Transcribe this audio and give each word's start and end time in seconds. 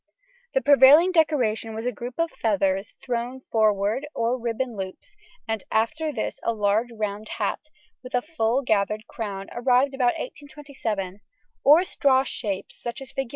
The 0.55 0.61
prevailing 0.63 1.11
decoration 1.11 1.75
was 1.75 1.85
a 1.85 1.91
group 1.91 2.17
of 2.17 2.31
feathers 2.31 2.95
thrown 3.05 3.41
forward 3.51 4.07
or 4.15 4.35
ribbon 4.35 4.75
loops, 4.75 5.15
and 5.47 5.63
after 5.69 6.11
this 6.11 6.39
a 6.41 6.53
large 6.53 6.89
round 6.91 7.29
hat, 7.37 7.65
with 8.01 8.15
a 8.15 8.23
full 8.23 8.63
gathered 8.63 9.05
crown, 9.05 9.49
arrived 9.51 9.93
about 9.93 10.17
1827, 10.17 11.21
or 11.63 11.83
straw 11.83 12.23
shapes, 12.23 12.81
such 12.81 12.99
as 12.99 13.11
Fig. 13.11 13.29